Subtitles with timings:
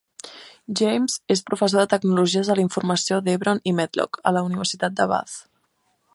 [0.79, 5.11] James és professor de tecnologies de la informació d'Hebron i Medlock, a la Universitat de
[5.15, 5.41] Bath.